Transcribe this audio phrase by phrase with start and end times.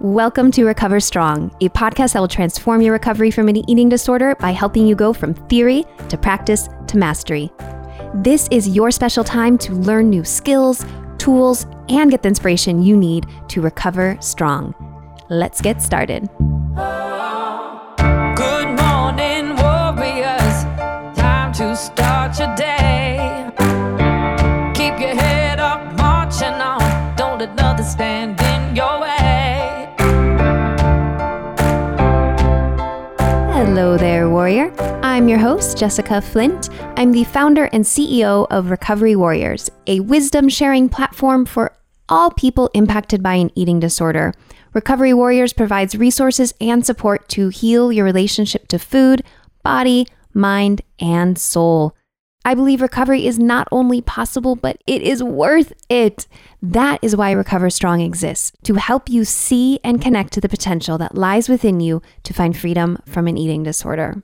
[0.00, 4.34] Welcome to Recover Strong, a podcast that will transform your recovery from an eating disorder
[4.36, 7.52] by helping you go from theory to practice to mastery.
[8.14, 10.86] This is your special time to learn new skills,
[11.18, 14.74] tools, and get the inspiration you need to recover strong.
[15.28, 16.30] Let's get started.
[33.62, 34.72] Hello there, warrior.
[35.02, 36.70] I'm your host, Jessica Flint.
[36.96, 41.76] I'm the founder and CEO of Recovery Warriors, a wisdom sharing platform for
[42.08, 44.32] all people impacted by an eating disorder.
[44.72, 49.22] Recovery Warriors provides resources and support to heal your relationship to food,
[49.62, 51.94] body, mind, and soul.
[52.42, 56.26] I believe recovery is not only possible, but it is worth it.
[56.62, 60.96] That is why Recover Strong exists to help you see and connect to the potential
[60.98, 64.22] that lies within you to find freedom from an eating disorder.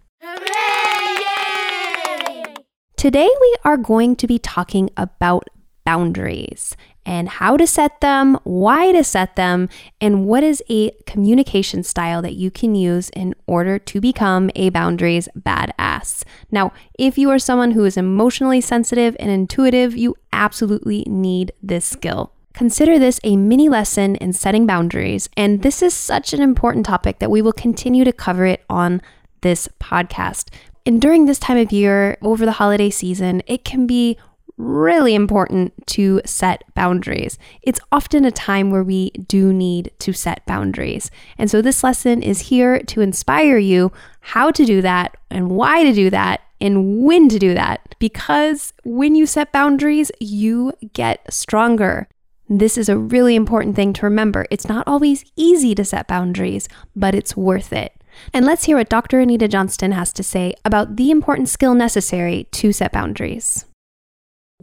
[2.96, 5.48] Today, we are going to be talking about
[5.84, 6.74] boundaries
[7.06, 9.68] and how to set them, why to set them,
[10.00, 14.68] and what is a communication style that you can use in order to become a
[14.70, 16.24] boundaries badass.
[16.50, 21.84] Now, if you are someone who is emotionally sensitive and intuitive, you absolutely need this
[21.84, 22.32] skill.
[22.52, 27.20] Consider this a mini lesson in setting boundaries, and this is such an important topic
[27.20, 29.00] that we will continue to cover it on
[29.42, 30.48] this podcast.
[30.84, 34.16] And during this time of year, over the holiday season, it can be
[34.56, 37.38] really important to set boundaries.
[37.62, 41.10] It's often a time where we do need to set boundaries.
[41.36, 45.84] And so this lesson is here to inspire you how to do that and why
[45.84, 47.94] to do that and when to do that.
[47.98, 52.08] Because when you set boundaries, you get stronger.
[52.48, 54.46] This is a really important thing to remember.
[54.50, 57.92] It's not always easy to set boundaries, but it's worth it.
[58.32, 59.20] And let's hear what Dr.
[59.20, 63.66] Anita Johnston has to say about the important skill necessary to set boundaries.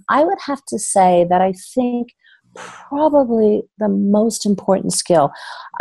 [0.10, 2.14] I would have to say that I think
[2.56, 5.32] probably the most important skill.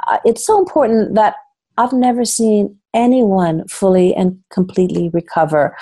[0.09, 1.37] Uh, it's so important that
[1.79, 5.77] I've never seen anyone fully and completely recover.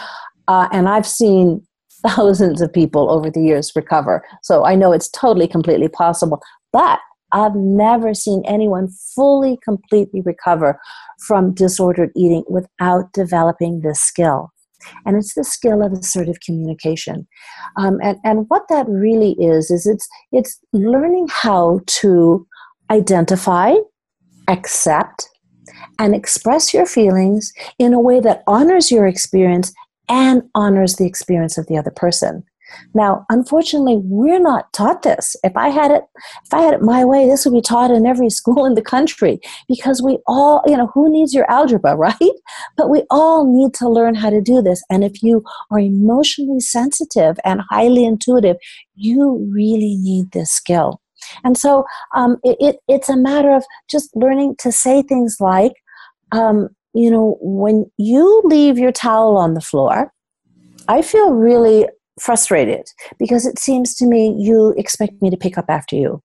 [0.49, 1.65] Uh, and I've seen
[2.07, 4.25] thousands of people over the years recover.
[4.43, 6.41] So I know it's totally, completely possible.
[6.73, 6.99] But
[7.33, 10.81] I've never seen anyone fully, completely recover
[11.27, 14.51] from disordered eating without developing this skill
[15.05, 17.27] and it's the skill of assertive communication.
[17.77, 22.47] Um, and, and what that really is is it's it's learning how to
[22.91, 23.75] identify
[24.49, 25.29] accept
[25.99, 29.73] and express your feelings in a way that honors your experience
[30.09, 32.43] and honors the experience of the other person
[32.95, 35.37] now, unfortunately, we're not taught this.
[35.43, 36.03] If I had it,
[36.45, 38.83] if I had it my way, this would be taught in every school in the
[38.83, 42.17] country because we all, you know, who needs your algebra, right?
[42.77, 44.83] But we all need to learn how to do this.
[44.91, 48.57] And if you are emotionally sensitive and highly intuitive,
[48.95, 51.01] you really need this skill.
[51.45, 55.73] And so um, it, it, it's a matter of just learning to say things like,
[56.33, 60.13] um, you know, when you leave your towel on the floor,
[60.89, 61.87] I feel really
[62.21, 62.87] frustrated
[63.19, 66.23] because it seems to me you expect me to pick up after you.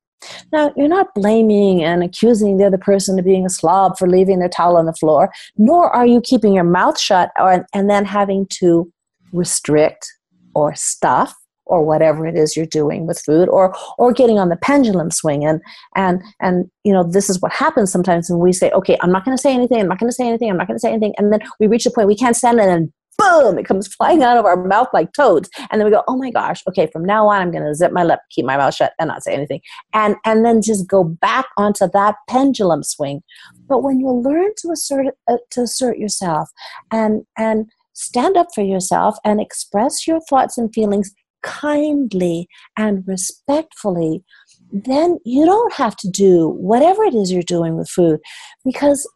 [0.51, 4.39] Now, you're not blaming and accusing the other person of being a slob for leaving
[4.39, 8.06] their towel on the floor, nor are you keeping your mouth shut or, and then
[8.06, 8.91] having to
[9.33, 10.11] restrict
[10.56, 11.35] or stuff
[11.66, 15.44] or whatever it is you're doing with food or or getting on the pendulum swing
[15.44, 15.62] and
[15.95, 19.25] and and you know this is what happens sometimes when we say okay i'm not
[19.25, 20.91] going to say anything i'm not going to say anything i'm not going to say
[20.91, 23.88] anything and then we reach a point we can't stand it and boom, it comes
[23.88, 25.50] flying out of our mouth like toads.
[25.70, 27.92] And then we go, oh my gosh, okay, from now on, I'm going to zip
[27.92, 29.62] my lip, keep my mouth shut, and not say anything.
[29.94, 33.22] And, and then just go back onto that pendulum swing.
[33.68, 36.50] But when you learn to assert, uh, to assert yourself
[36.92, 41.12] and, and stand up for yourself and express your thoughts and feelings
[41.44, 44.24] kindly and respectfully,
[44.72, 48.19] then you don't have to do whatever it is you're doing with food
[48.66, 49.07] because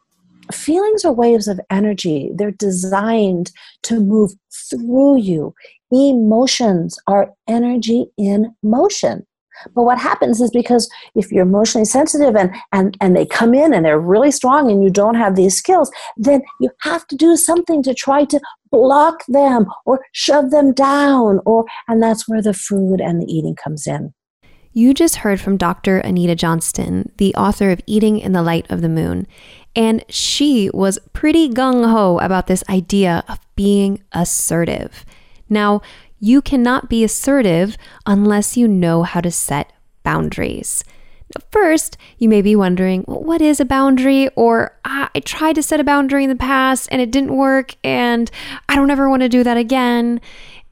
[0.52, 2.30] feelings are waves of energy.
[2.34, 3.52] They're designed
[3.84, 4.32] to move
[4.70, 5.54] through you.
[5.90, 9.26] Emotions are energy in motion.
[9.74, 13.74] But what happens is because if you're emotionally sensitive and, and, and they come in
[13.74, 17.36] and they're really strong and you don't have these skills, then you have to do
[17.36, 22.54] something to try to block them or shove them down or and that's where the
[22.54, 24.14] food and the eating comes in.
[24.72, 25.98] You just heard from Dr.
[25.98, 29.26] Anita Johnston, the author of Eating in the Light of the Moon.
[29.76, 35.04] And she was pretty gung ho about this idea of being assertive.
[35.48, 35.80] Now,
[36.18, 39.72] you cannot be assertive unless you know how to set
[40.02, 40.84] boundaries.
[41.50, 44.28] First, you may be wondering, well, what is a boundary?
[44.34, 47.76] Or ah, I tried to set a boundary in the past and it didn't work,
[47.84, 48.30] and
[48.68, 50.20] I don't ever want to do that again.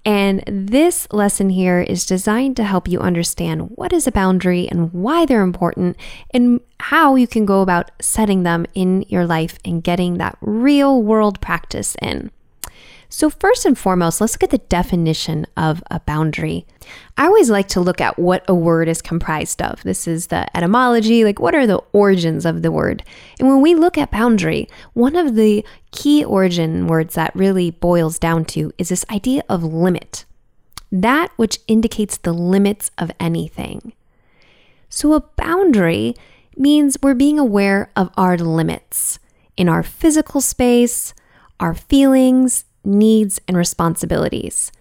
[0.08, 4.90] And this lesson here is designed to help you understand what is a boundary and
[4.90, 5.98] why they're important,
[6.30, 11.02] and how you can go about setting them in your life and getting that real
[11.02, 12.30] world practice in.
[13.10, 16.66] So, first and foremost, let's look at the definition of a boundary.
[17.16, 19.82] I always like to look at what a word is comprised of.
[19.82, 23.02] This is the etymology, like what are the origins of the word?
[23.38, 28.18] And when we look at boundary, one of the key origin words that really boils
[28.18, 30.26] down to is this idea of limit,
[30.92, 33.94] that which indicates the limits of anything.
[34.90, 36.14] So, a boundary
[36.58, 39.18] means we're being aware of our limits
[39.56, 41.14] in our physical space,
[41.58, 44.72] our feelings, needs, and responsibilities.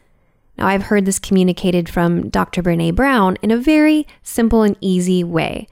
[0.58, 2.64] Now, I've heard this communicated from Dr.
[2.64, 5.68] Brene Brown in a very simple and easy way.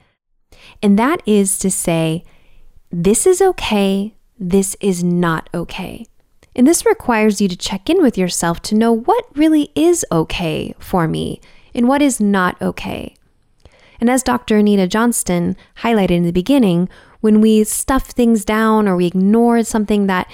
[0.82, 2.22] And that is to say,
[2.90, 6.06] this is okay, this is not okay.
[6.54, 10.74] And this requires you to check in with yourself to know what really is okay
[10.78, 11.40] for me
[11.74, 13.14] and what is not okay.
[14.00, 14.58] And as Dr.
[14.58, 16.88] Anita Johnston highlighted in the beginning,
[17.26, 20.30] when we stuff things down or we ignore something that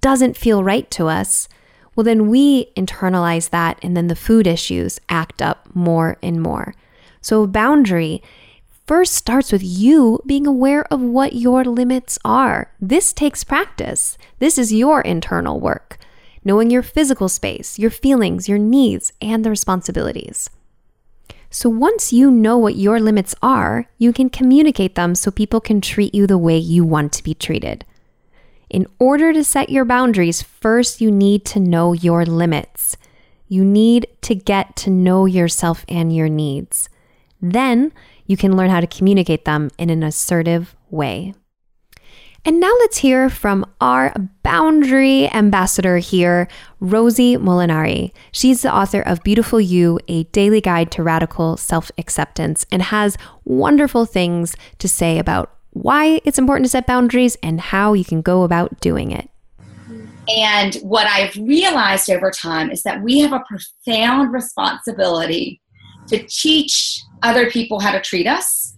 [0.00, 1.48] doesn't feel right to us,
[1.96, 6.72] well, then we internalize that, and then the food issues act up more and more.
[7.20, 8.22] So, boundary
[8.86, 12.70] first starts with you being aware of what your limits are.
[12.80, 14.16] This takes practice.
[14.38, 15.98] This is your internal work,
[16.44, 20.48] knowing your physical space, your feelings, your needs, and the responsibilities.
[21.56, 25.80] So once you know what your limits are, you can communicate them so people can
[25.80, 27.82] treat you the way you want to be treated.
[28.68, 32.98] In order to set your boundaries, first you need to know your limits.
[33.48, 36.90] You need to get to know yourself and your needs.
[37.40, 37.90] Then
[38.26, 41.32] you can learn how to communicate them in an assertive way.
[42.46, 44.14] And now let's hear from our
[44.44, 46.46] boundary ambassador here,
[46.78, 48.12] Rosie Molinary.
[48.30, 53.18] She's the author of Beautiful You, a daily guide to radical self acceptance, and has
[53.44, 58.22] wonderful things to say about why it's important to set boundaries and how you can
[58.22, 59.28] go about doing it.
[60.28, 65.60] And what I've realized over time is that we have a profound responsibility
[66.06, 68.75] to teach other people how to treat us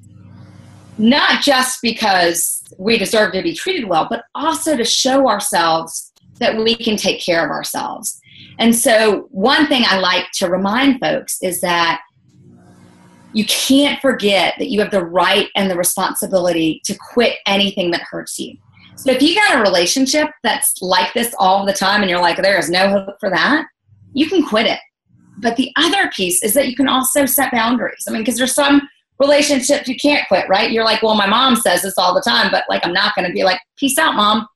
[0.98, 6.56] not just because we deserve to be treated well, but also to show ourselves that
[6.56, 8.20] we can take care of ourselves.
[8.58, 12.00] And so, one thing I like to remind folks is that
[13.32, 18.02] you can't forget that you have the right and the responsibility to quit anything that
[18.02, 18.56] hurts you.
[18.96, 22.36] So, if you got a relationship that's like this all the time and you're like,
[22.36, 23.66] there is no hope for that,
[24.12, 24.80] you can quit it.
[25.40, 28.04] But the other piece is that you can also set boundaries.
[28.08, 30.70] I mean, because there's some relationships you can't quit, right?
[30.70, 33.26] You're like, well, my mom says this all the time, but like, I'm not going
[33.26, 34.46] to be like, peace out, mom.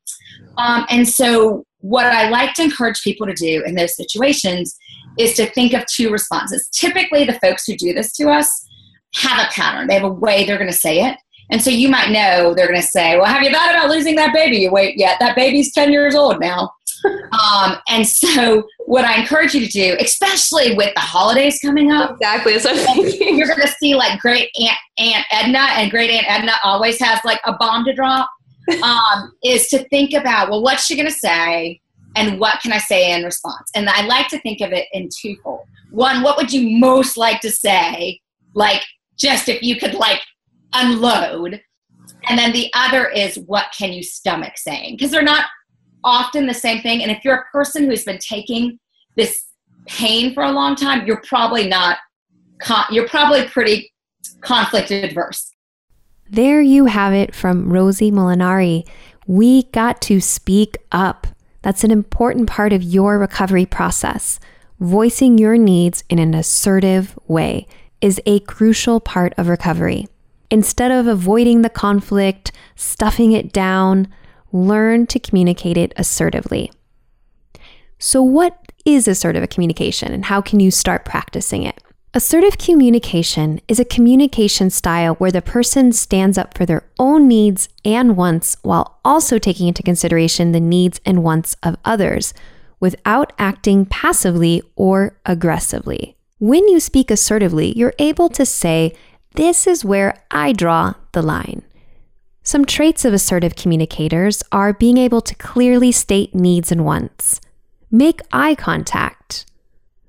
[0.58, 4.76] Um, and so, what I like to encourage people to do in those situations
[5.18, 6.68] is to think of two responses.
[6.68, 8.68] Typically, the folks who do this to us
[9.16, 11.18] have a pattern, they have a way they're going to say it.
[11.50, 14.14] And so you might know they're going to say, Well, have you thought about losing
[14.16, 15.18] that baby weight yet?
[15.20, 16.70] That baby's 10 years old now.
[17.32, 22.12] um, and so, what I encourage you to do, especially with the holidays coming up,
[22.12, 22.52] exactly,
[23.36, 27.18] you're going to see like great Aunt Aunt Edna, and great Aunt Edna always has
[27.24, 28.28] like a bomb to drop.
[28.84, 31.80] Um, is to think about well, what's she going to say,
[32.14, 33.68] and what can I say in response?
[33.74, 35.66] And I like to think of it in twofold.
[35.90, 38.20] One, what would you most like to say?
[38.54, 38.82] Like,
[39.18, 40.20] just if you could like
[40.74, 41.60] unload.
[42.28, 44.96] And then the other is what can you stomach saying?
[44.96, 45.46] Because they're not
[46.04, 47.02] often the same thing.
[47.02, 48.78] And if you're a person who's been taking
[49.16, 49.44] this
[49.86, 51.98] pain for a long time, you're probably not,
[52.90, 53.92] you're probably pretty
[54.40, 55.52] conflict adverse.
[56.30, 58.88] There you have it from Rosie Molinary.
[59.26, 61.26] We got to speak up.
[61.62, 64.40] That's an important part of your recovery process.
[64.80, 67.66] Voicing your needs in an assertive way
[68.00, 70.08] is a crucial part of recovery.
[70.50, 74.08] Instead of avoiding the conflict, stuffing it down,
[74.52, 76.70] learn to communicate it assertively.
[77.98, 81.80] So, what is assertive communication and how can you start practicing it?
[82.14, 87.70] Assertive communication is a communication style where the person stands up for their own needs
[87.86, 92.34] and wants while also taking into consideration the needs and wants of others
[92.80, 96.16] without acting passively or aggressively.
[96.38, 98.94] When you speak assertively, you're able to say,
[99.36, 101.62] This is where I draw the line.
[102.44, 107.40] Some traits of assertive communicators are being able to clearly state needs and wants,
[107.88, 109.46] make eye contact,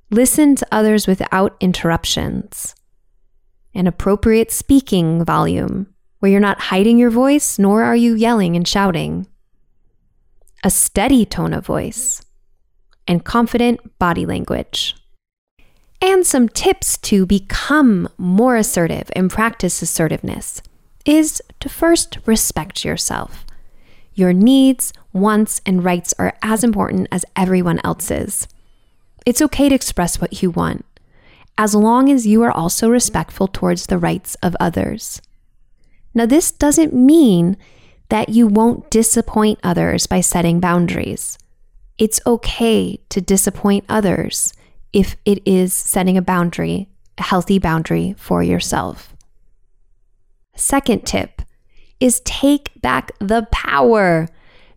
[0.09, 2.73] listen to others without interruptions,
[3.75, 8.67] an appropriate speaking volume, where you're not hiding your voice nor are you yelling and
[8.67, 9.27] shouting,
[10.63, 12.23] a steady tone of voice,
[13.07, 14.95] and confident body language.
[16.01, 20.61] And some tips to become more assertive and practice assertiveness
[21.05, 23.45] is to first respect yourself.
[24.13, 28.47] Your needs, wants, and rights are as important as everyone else's.
[29.25, 30.85] It's okay to express what you want,
[31.57, 35.21] as long as you are also respectful towards the rights of others.
[36.13, 37.57] Now, this doesn't mean
[38.09, 41.37] that you won't disappoint others by setting boundaries.
[41.97, 44.53] It's okay to disappoint others
[44.91, 49.12] if it is setting a boundary, a healthy boundary for yourself.
[50.55, 51.41] Second tip
[51.99, 54.27] is take back the power.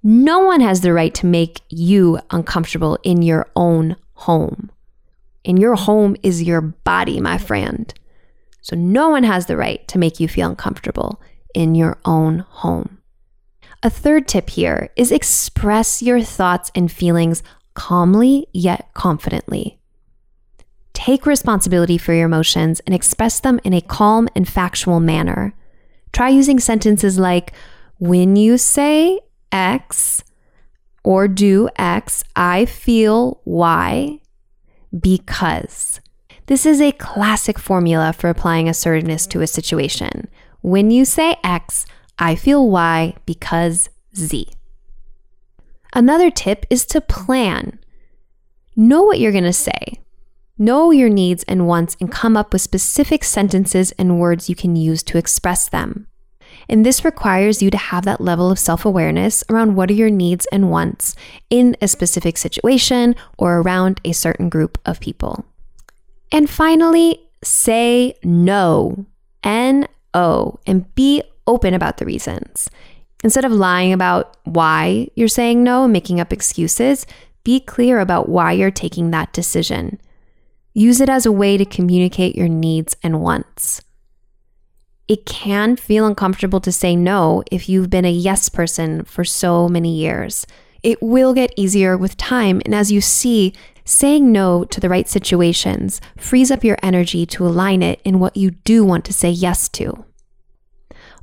[0.03, 4.71] No one has the right to make you uncomfortable in your own home.
[5.45, 7.93] And your home is your body, my friend.
[8.63, 11.21] So no one has the right to make you feel uncomfortable
[11.55, 12.99] in your own home.
[13.83, 17.43] A third tip here is express your thoughts and feelings
[17.75, 19.79] calmly yet confidently.
[20.93, 25.55] Take responsibility for your emotions and express them in a calm and factual manner.
[26.17, 27.53] Try using sentences like,
[27.99, 29.21] when you say
[29.53, 30.25] X
[31.05, 34.21] or do X, I feel Y
[34.99, 36.01] because.
[36.47, 40.29] This is a classic formula for applying assertiveness to a situation.
[40.63, 41.85] When you say X,
[42.19, 44.49] I feel Y because Z.
[45.93, 47.79] Another tip is to plan.
[48.75, 50.01] Know what you're going to say.
[50.59, 54.75] Know your needs and wants and come up with specific sentences and words you can
[54.75, 56.07] use to express them.
[56.69, 60.11] And this requires you to have that level of self awareness around what are your
[60.11, 61.15] needs and wants
[61.51, 65.45] in a specific situation or around a certain group of people.
[66.33, 69.05] And finally, say no,
[69.45, 72.71] N O, and be open about the reasons.
[73.23, 77.07] Instead of lying about why you're saying no and making up excuses,
[77.45, 80.01] be clear about why you're taking that decision.
[80.79, 83.81] Use it as a way to communicate your needs and wants.
[85.09, 89.71] It can feel uncomfortable to say no if you've been a yes person for so
[89.71, 90.47] many years.
[90.83, 93.55] It will get easier with time, and as you see,
[93.87, 98.37] saying no to the right situations frees up your energy to align it in what
[98.37, 100.05] you do want to say yes to.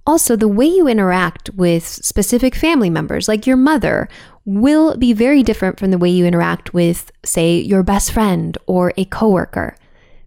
[0.06, 4.10] Also, the way you interact with specific family members, like your mother,
[4.46, 8.92] will be very different from the way you interact with, say, your best friend or
[8.98, 9.78] a coworker.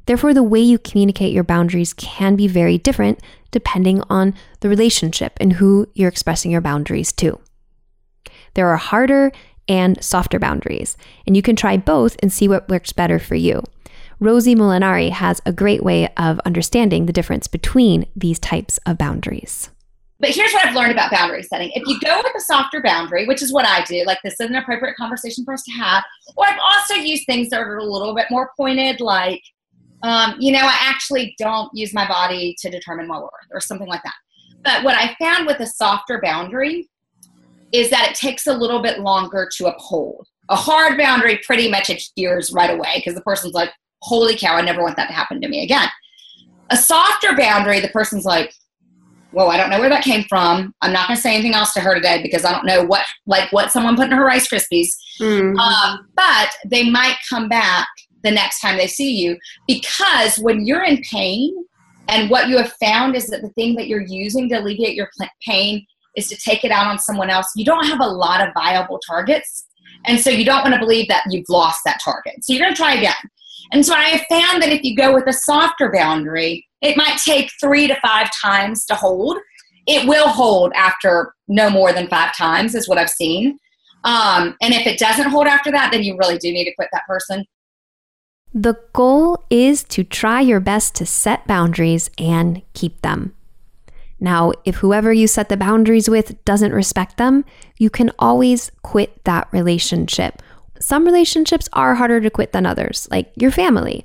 [0.06, 5.36] Therefore, the way you communicate your boundaries can be very different depending on the relationship
[5.40, 7.38] and who you're expressing your boundaries to.
[8.54, 9.32] There are harder
[9.68, 13.62] and softer boundaries, and you can try both and see what works better for you.
[14.18, 19.68] Rosie Molinary has a great way of understanding the difference between these types of boundaries.
[20.18, 21.70] But here's what I've learned about boundary setting.
[21.74, 24.48] If you go with a softer boundary, which is what I do, like this is
[24.48, 26.02] an appropriate conversation for us to have,
[26.34, 29.42] or I've also used things that are a little bit more pointed, like,
[30.02, 33.88] um, you know, I actually don't use my body to determine my worth or something
[33.88, 34.14] like that.
[34.64, 36.88] But what I found with a softer boundary
[37.72, 40.26] is that it takes a little bit longer to uphold.
[40.48, 43.70] A hard boundary pretty much adheres right away because the person's like,
[44.02, 45.88] holy cow, I never want that to happen to me again.
[46.70, 48.52] A softer boundary, the person's like,
[49.32, 50.74] well, I don't know where that came from.
[50.80, 53.04] I'm not going to say anything else to her today because I don't know what,
[53.26, 54.88] like, what someone put in her Rice Krispies.
[55.20, 55.58] Mm-hmm.
[55.58, 57.86] Um, but they might come back
[58.22, 59.36] the next time they see you
[59.66, 61.54] because when you're in pain,
[62.08, 65.10] and what you have found is that the thing that you're using to alleviate your
[65.46, 65.84] pain
[66.16, 67.50] is to take it out on someone else.
[67.56, 69.66] You don't have a lot of viable targets.
[70.04, 72.34] And so you don't want to believe that you've lost that target.
[72.42, 73.14] So you're going to try again.
[73.72, 77.18] And so I have found that if you go with a softer boundary, it might
[77.24, 79.38] take three to five times to hold.
[79.86, 83.58] It will hold after no more than five times, is what I've seen.
[84.04, 86.88] Um, and if it doesn't hold after that, then you really do need to quit
[86.92, 87.44] that person.
[88.54, 93.34] The goal is to try your best to set boundaries and keep them.
[94.18, 97.44] Now, if whoever you set the boundaries with doesn't respect them,
[97.76, 100.42] you can always quit that relationship
[100.80, 104.04] some relationships are harder to quit than others, like your family.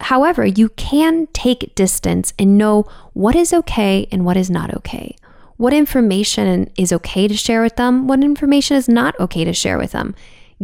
[0.00, 5.16] However, you can take distance and know what is okay and what is not okay.
[5.56, 9.78] What information is okay to share with them, what information is not okay to share
[9.78, 10.14] with them,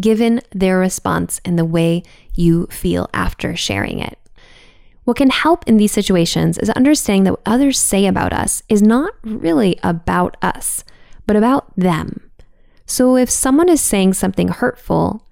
[0.01, 2.03] given their response and the way
[2.35, 4.19] you feel after sharing it.
[5.05, 8.83] What can help in these situations is understanding that what others say about us is
[8.83, 10.85] not really about us,
[11.27, 12.30] but about them.
[12.91, 15.25] So if someone is saying something hurtful,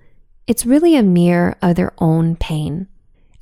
[0.46, 2.86] it's really a mirror of their own pain.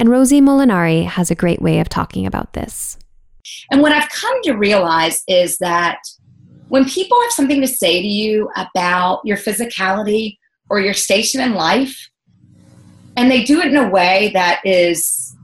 [0.00, 2.99] And Rosie Molinary has a great way of talking about this.
[3.70, 5.99] And what I've come to realize is that
[6.68, 10.38] when people have something to say to you about your physicality
[10.70, 12.08] or your station in life,
[13.18, 15.37] and they do it in a way that is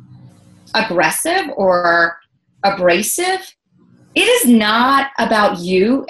[0.75, 2.17] aggressive or
[2.63, 3.55] abrasive,
[4.15, 6.07] it is not about you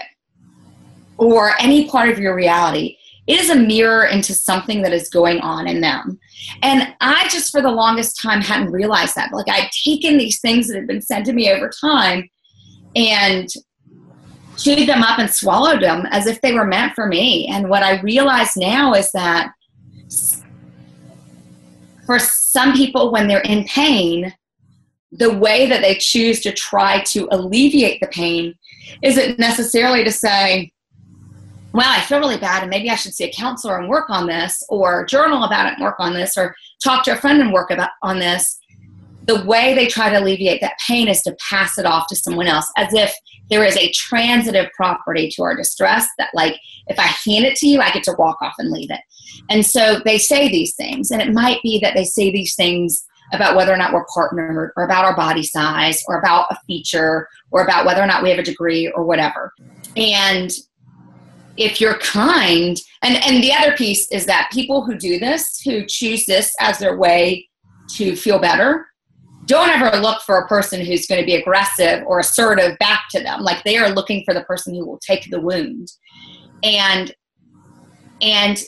[1.22, 2.96] or any part of your reality.
[3.28, 6.18] It is a mirror into something that is going on in them.
[6.62, 9.32] And I just, for the longest time, hadn't realized that.
[9.32, 12.28] Like, I'd taken these things that had been sent to me over time
[12.96, 13.48] and
[14.58, 17.46] chewed them up and swallowed them as if they were meant for me.
[17.46, 19.52] And what I realize now is that
[22.04, 24.34] for some people, when they're in pain,
[25.12, 28.54] the way that they choose to try to alleviate the pain
[29.02, 30.72] isn't necessarily to say,
[31.72, 34.26] wow, I feel really bad and maybe I should see a counselor and work on
[34.26, 37.52] this or journal about it and work on this or talk to a friend and
[37.52, 38.58] work about on this.
[39.26, 42.48] The way they try to alleviate that pain is to pass it off to someone
[42.48, 43.14] else as if
[43.50, 47.68] there is a transitive property to our distress that like if I hand it to
[47.68, 49.00] you, I get to walk off and leave it.
[49.48, 53.04] And so they say these things and it might be that they say these things
[53.32, 57.28] about whether or not we're partnered or about our body size or about a feature
[57.50, 59.52] or about whether or not we have a degree or whatever.
[59.96, 60.50] And
[61.56, 65.84] if you're kind and and the other piece is that people who do this who
[65.86, 67.48] choose this as their way
[67.88, 68.86] to feel better
[69.46, 73.20] don't ever look for a person who's going to be aggressive or assertive back to
[73.20, 73.40] them.
[73.40, 75.88] Like they are looking for the person who will take the wound.
[76.62, 77.12] And
[78.20, 78.62] and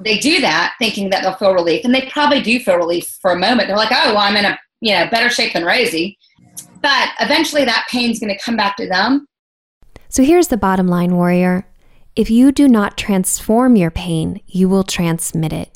[0.00, 3.32] they do that thinking that they'll feel relief and they probably do feel relief for
[3.32, 3.68] a moment.
[3.68, 6.18] They're like oh well i'm in a you know better shape than Rosie.
[6.82, 9.26] But eventually that pain's going to come back to them.
[10.08, 11.66] So here's the bottom line, warrior.
[12.20, 15.70] If you do not transform your pain, you will transmit it.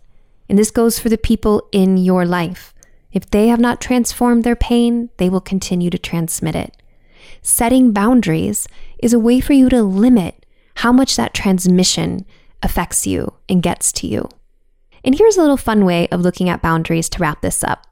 [0.46, 2.74] And this goes for the people in your life.
[3.12, 6.76] If they have not transformed their pain, they will continue to transmit it.
[7.40, 12.26] Setting boundaries is a way for you to limit how much that transmission
[12.62, 14.28] affects you and gets to you.
[15.02, 17.87] And here's a little fun way of looking at boundaries to wrap this up.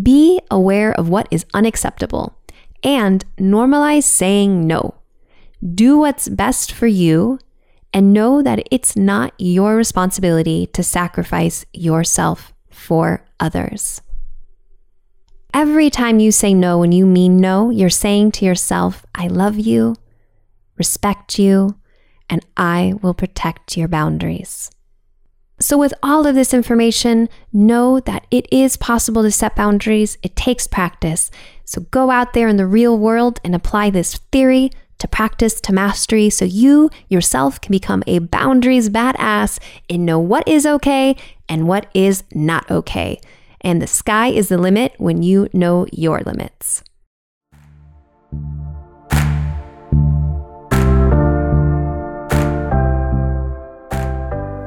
[0.00, 2.38] Be aware of what is unacceptable
[2.84, 4.94] and normalize saying no.
[5.74, 7.40] Do what's best for you
[7.92, 14.00] and know that it's not your responsibility to sacrifice yourself for others.
[15.54, 19.58] Every time you say no and you mean no, you're saying to yourself, I love
[19.58, 19.96] you,
[20.78, 21.76] respect you,
[22.30, 24.70] and I will protect your boundaries.
[25.60, 30.18] So, with all of this information, know that it is possible to set boundaries.
[30.22, 31.30] It takes practice.
[31.64, 34.70] So, go out there in the real world and apply this theory
[35.02, 39.58] to practice to mastery so you yourself can become a boundaries badass
[39.90, 41.16] and know what is okay
[41.48, 43.20] and what is not okay.
[43.62, 46.84] And the sky is the limit when you know your limits.